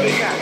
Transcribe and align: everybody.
everybody. 0.00 0.39